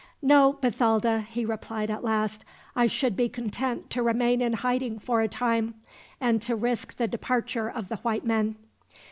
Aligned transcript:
"No, 0.23 0.53
Bathalda," 0.53 1.27
he 1.29 1.45
replied 1.45 1.91
at 1.91 2.03
last; 2.03 2.43
"I 2.75 2.87
should 2.87 3.15
be 3.15 3.29
content 3.29 3.91
to 3.91 4.01
remain 4.01 4.41
in 4.41 4.53
hiding 4.53 4.97
for 4.97 5.21
a 5.21 5.27
time, 5.27 5.75
and 6.19 6.41
to 6.41 6.55
risk 6.55 6.97
the 6.97 7.07
departure 7.07 7.69
of 7.69 7.87
the 7.87 7.97
white 7.97 8.25
men." 8.25 8.55